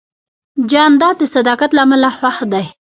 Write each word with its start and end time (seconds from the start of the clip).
جانداد 0.71 1.15
د 1.19 1.23
صداقت 1.35 1.69
له 1.73 1.81
امله 1.85 2.09
خوښ 2.17 2.37
دی. 2.51 2.65